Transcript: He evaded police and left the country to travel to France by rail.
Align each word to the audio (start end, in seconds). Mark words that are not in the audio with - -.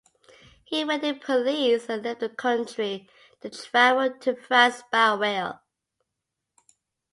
He 0.63 0.81
evaded 0.81 1.21
police 1.21 1.87
and 1.87 2.03
left 2.03 2.21
the 2.21 2.29
country 2.29 3.07
to 3.41 3.51
travel 3.51 4.11
to 4.21 4.35
France 4.35 4.81
by 4.91 5.13
rail. 5.13 5.61